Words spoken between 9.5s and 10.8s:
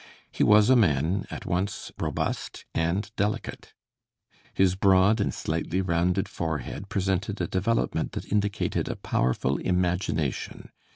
imagination.